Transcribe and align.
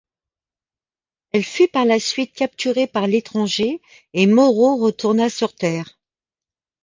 Elle 1.29 1.43
fut 1.43 1.67
par 1.67 1.85
la 1.85 1.99
suite 1.99 2.33
capturée 2.33 2.87
par 2.87 3.05
l'Etranger, 3.05 3.83
et 4.13 4.25
Morrow 4.25 4.77
retourna 4.77 5.29
sur 5.29 5.53
Terre. 5.53 5.99